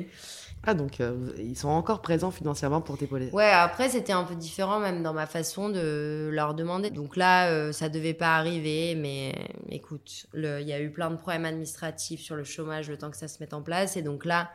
[0.63, 3.30] Ah, donc euh, ils sont encore présents financièrement pour t'épauler.
[3.32, 6.91] Ouais, après, c'était un peu différent même dans ma façon de leur demander.
[6.91, 9.34] Donc là, euh, ça devait pas arriver, mais
[9.69, 13.17] écoute, il y a eu plein de problèmes administratifs sur le chômage le temps que
[13.17, 13.97] ça se mette en place.
[13.97, 14.52] Et donc là,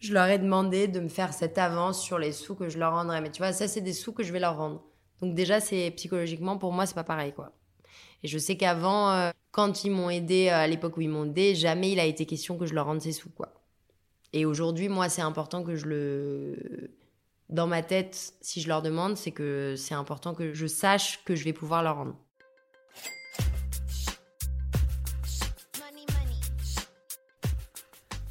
[0.00, 2.94] je leur ai demandé de me faire cette avance sur les sous que je leur
[2.94, 3.20] rendrais.
[3.20, 4.82] Mais tu vois, ça, c'est des sous que je vais leur rendre.
[5.20, 7.52] Donc déjà, c'est psychologiquement, pour moi, c'est pas pareil, quoi.
[8.22, 11.54] Et je sais qu'avant, euh, quand ils m'ont aidé, à l'époque où ils m'ont aidé,
[11.54, 13.52] jamais il a été question que je leur rende ces sous, quoi.
[14.32, 16.90] Et aujourd'hui, moi, c'est important que je le.
[17.48, 21.34] Dans ma tête, si je leur demande, c'est que c'est important que je sache que
[21.34, 22.16] je vais pouvoir leur rendre.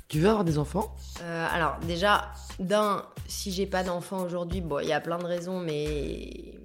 [0.07, 0.95] Tu veux avoir des enfants?
[1.21, 5.25] Euh, alors déjà, d'un, si j'ai pas d'enfant aujourd'hui, bon, il y a plein de
[5.25, 6.57] raisons, mais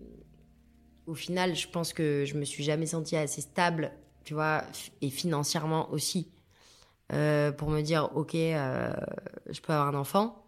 [1.06, 3.92] au final, je pense que je me suis jamais sentie assez stable,
[4.24, 4.62] tu vois,
[5.00, 6.30] et financièrement aussi,
[7.12, 8.92] euh, pour me dire, ok, euh,
[9.50, 10.44] je peux avoir un enfant.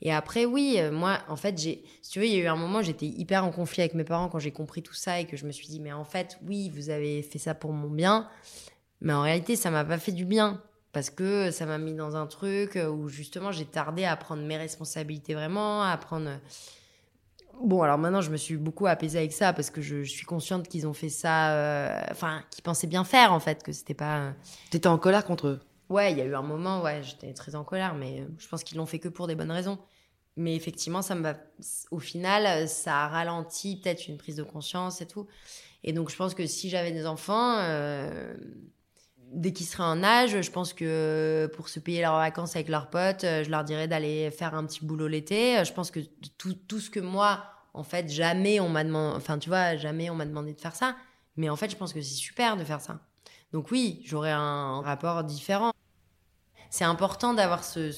[0.00, 2.56] Et après, oui, moi, en fait, j'ai, si tu veux, il y a eu un
[2.56, 5.36] moment, j'étais hyper en conflit avec mes parents quand j'ai compris tout ça et que
[5.36, 8.28] je me suis dit, mais en fait, oui, vous avez fait ça pour mon bien,
[9.00, 10.62] mais en réalité, ça m'a pas fait du bien
[10.94, 14.56] parce que ça m'a mis dans un truc où justement j'ai tardé à prendre mes
[14.56, 16.38] responsabilités vraiment, à prendre.
[17.62, 20.68] Bon, alors maintenant je me suis beaucoup apaisée avec ça parce que je, suis consciente
[20.68, 24.32] qu'ils ont fait ça, euh, enfin, qu'ils pensaient bien faire en fait, que c'était pas.
[24.70, 27.54] T'étais en colère contre eux Ouais, il y a eu un moment, ouais, j'étais très
[27.54, 29.78] en colère, mais je pense qu'ils l'ont fait que pour des bonnes raisons.
[30.36, 31.32] Mais effectivement, ça me
[31.90, 35.28] au final, ça a ralenti peut-être une prise de conscience et tout.
[35.84, 38.34] Et donc, je pense que si j'avais des enfants, euh,
[39.32, 42.90] dès qu'ils seraient en âge, je pense que pour se payer leurs vacances avec leurs
[42.90, 45.62] potes, je leur dirais d'aller faire un petit boulot l'été.
[45.64, 46.00] Je pense que
[46.38, 47.44] tout, tout ce que moi,
[47.74, 50.74] en fait, jamais on m'a demandé, enfin, tu vois, jamais on m'a demandé de faire
[50.74, 50.96] ça.
[51.36, 53.00] Mais en fait, je pense que c'est super de faire ça.
[53.54, 55.72] Donc oui, j'aurais un rapport différent
[56.74, 57.92] c'est important d'avoir ce,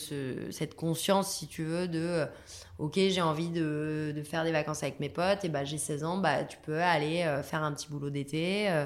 [0.50, 2.26] cette conscience, si tu veux, de euh,
[2.78, 6.04] ok, j'ai envie de, de, faire des vacances avec mes potes, et bah j'ai 16
[6.04, 8.68] ans, bah tu peux aller euh, faire un petit boulot d'été.
[8.68, 8.84] Euh,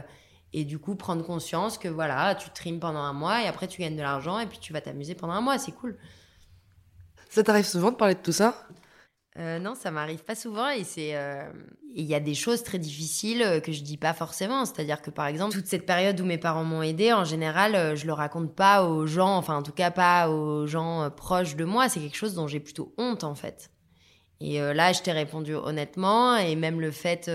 [0.52, 3.80] et du coup, prendre conscience que voilà, tu trimes pendant un mois et après tu
[3.80, 5.98] gagnes de l'argent et puis tu vas t'amuser pendant un mois, c'est cool.
[7.28, 8.54] Ça t'arrive souvent de parler de tout ça?
[9.38, 11.48] Euh, non, ça m'arrive pas souvent et c'est euh,
[11.94, 14.64] il y a des choses très difficiles euh, que je dis pas forcément.
[14.64, 18.06] C'est-à-dire que par exemple toute cette période où mes parents m'ont aidé, en général, je
[18.06, 21.88] le raconte pas aux gens, enfin en tout cas pas aux gens proches de moi.
[21.88, 23.70] C'est quelque chose dont j'ai plutôt honte en fait.
[24.40, 27.30] Et là, je t'ai répondu honnêtement et même le fait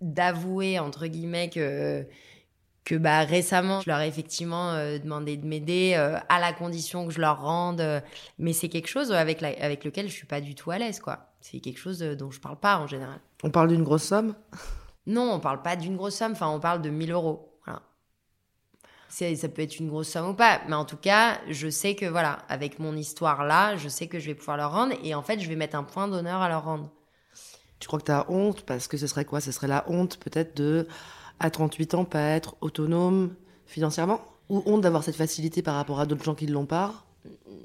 [0.00, 2.06] d'avouer entre guillemets que
[2.86, 7.06] que bah récemment je leur ai effectivement euh, demandé de m'aider euh, à la condition
[7.06, 8.00] que je leur rende euh,
[8.38, 11.32] mais c'est quelque chose avec avec lequel je suis pas du tout à l'aise quoi.
[11.40, 13.20] C'est quelque chose dont je parle pas en général.
[13.42, 14.34] On parle d'une grosse somme?
[15.06, 17.82] Non on parle pas d'une grosse somme enfin on parle de 1000 euros voilà.
[19.08, 22.06] Ça peut être une grosse somme ou pas mais en tout cas je sais que
[22.06, 25.22] voilà avec mon histoire là je sais que je vais pouvoir leur rendre et en
[25.22, 26.92] fait je vais mettre un point d'honneur à leur rendre.
[27.80, 28.62] Tu crois que tu as honte?
[28.62, 29.40] Parce que ce serait quoi?
[29.40, 30.88] Ce serait la honte peut-être de
[31.40, 33.34] à 38 ans pas être autonome
[33.66, 34.20] financièrement?
[34.48, 37.06] Ou honte d'avoir cette facilité par rapport à d'autres gens qui ne l'ont pas?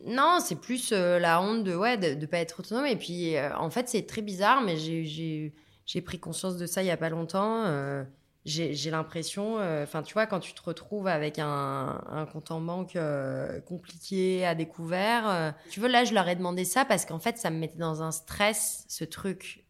[0.06, 2.86] Non, c'est plus euh, la honte de ouais de, pas être autonome.
[2.86, 6.88] Et puis, euh, en fait, c'est très bizarre, mais j'ai pris conscience de ça il
[6.88, 7.66] y a pas longtemps.
[7.66, 8.04] Euh,
[8.44, 12.98] j'ai l'impression, enfin, tu vois, quand tu te retrouves avec un, un compte en banque
[13.68, 17.52] compliqué à découvert, tu veux, là, je leur ai demandé ça parce qu'en fait, ça
[17.52, 19.61] me mettait dans un stress, ce truc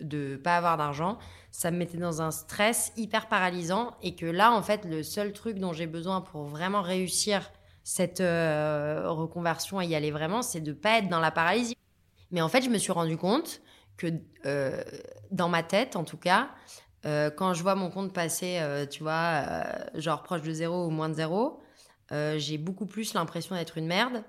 [0.00, 1.18] de pas avoir d'argent,
[1.50, 5.32] ça me mettait dans un stress hyper paralysant et que là en fait le seul
[5.32, 7.50] truc dont j'ai besoin pour vraiment réussir
[7.82, 11.76] cette euh, reconversion et y aller vraiment, c'est de pas être dans la paralysie.
[12.30, 13.60] Mais en fait, je me suis rendu compte
[13.96, 14.06] que
[14.46, 14.82] euh,
[15.30, 16.50] dans ma tête, en tout cas,
[17.04, 19.44] euh, quand je vois mon compte passer, tu vois,
[19.94, 21.60] genre proche de zéro ou moins de zéro,
[22.36, 24.22] j'ai beaucoup plus l'impression d'être une merde.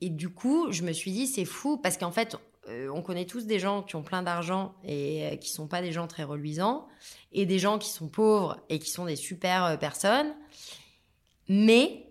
[0.00, 2.36] Et du coup, je me suis dit, c'est fou parce qu'en fait,
[2.72, 5.82] euh, on connaît tous des gens qui ont plein d'argent et euh, qui sont pas
[5.82, 6.86] des gens très reluisants,
[7.32, 10.32] et des gens qui sont pauvres et qui sont des super euh, personnes.
[11.48, 12.06] Mais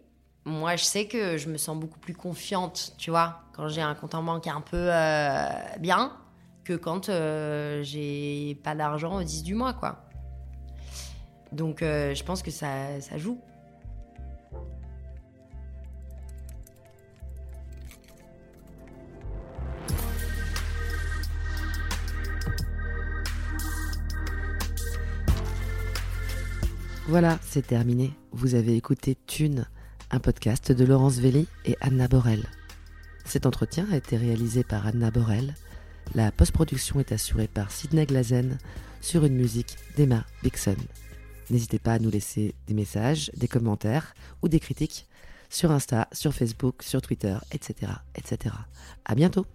[0.46, 3.96] moi, je sais que je me sens beaucoup plus confiante, tu vois, quand j'ai un
[3.96, 4.90] compte en banque un peu
[5.80, 6.18] bien,
[6.64, 7.06] que quand
[7.84, 10.04] j'ai pas d'argent au 10 du mois, quoi.
[11.52, 13.40] Donc, je pense que ça, ça joue.
[27.12, 28.14] Voilà, c'est terminé.
[28.32, 29.68] Vous avez écouté Thune,
[30.12, 32.46] un podcast de Laurence Velli et Anna Borel.
[33.26, 35.56] Cet entretien a été réalisé par Anna Borel.
[36.16, 38.60] La post-production est assurée par Sidney Glazen
[39.02, 40.78] sur une musique d'Emma Bixon.
[41.50, 45.06] N'hésitez pas à nous laisser des messages, des commentaires ou des critiques
[45.50, 47.92] sur Insta, sur Facebook, sur Twitter, etc.
[48.16, 48.56] etc.
[49.04, 49.46] À bientôt!